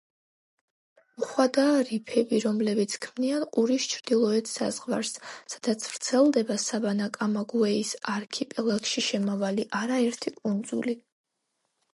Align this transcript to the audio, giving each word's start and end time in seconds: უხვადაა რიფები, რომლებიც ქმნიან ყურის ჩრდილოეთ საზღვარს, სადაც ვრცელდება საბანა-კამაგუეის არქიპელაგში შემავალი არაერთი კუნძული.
უხვადაა 1.23 1.81
რიფები, 1.89 2.39
რომლებიც 2.45 2.95
ქმნიან 3.03 3.43
ყურის 3.57 3.85
ჩრდილოეთ 3.91 4.49
საზღვარს, 4.53 5.13
სადაც 5.55 5.85
ვრცელდება 5.93 6.57
საბანა-კამაგუეის 6.65 7.93
არქიპელაგში 8.17 9.05
შემავალი 9.11 9.67
არაერთი 9.85 10.35
კუნძული. 10.43 10.99